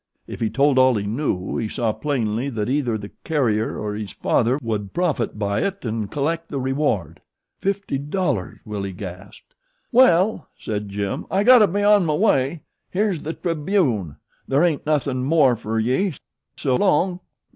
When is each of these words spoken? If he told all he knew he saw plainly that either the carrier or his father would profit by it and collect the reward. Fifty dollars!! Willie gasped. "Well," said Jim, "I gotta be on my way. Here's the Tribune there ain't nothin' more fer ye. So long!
If 0.25 0.39
he 0.41 0.49
told 0.49 0.79
all 0.79 0.95
he 0.95 1.05
knew 1.05 1.57
he 1.57 1.69
saw 1.69 1.91
plainly 1.93 2.49
that 2.49 2.67
either 2.71 2.97
the 2.97 3.11
carrier 3.23 3.77
or 3.77 3.93
his 3.93 4.09
father 4.11 4.57
would 4.59 4.93
profit 4.95 5.37
by 5.37 5.61
it 5.61 5.85
and 5.85 6.09
collect 6.09 6.49
the 6.49 6.59
reward. 6.59 7.21
Fifty 7.59 7.99
dollars!! 7.99 8.57
Willie 8.65 8.93
gasped. 8.93 9.53
"Well," 9.91 10.49
said 10.57 10.89
Jim, 10.89 11.27
"I 11.29 11.43
gotta 11.43 11.67
be 11.67 11.83
on 11.83 12.07
my 12.07 12.15
way. 12.15 12.63
Here's 12.89 13.21
the 13.21 13.33
Tribune 13.33 14.15
there 14.47 14.63
ain't 14.63 14.87
nothin' 14.87 15.23
more 15.23 15.55
fer 15.55 15.77
ye. 15.77 16.13
So 16.57 16.73
long! 16.73 17.19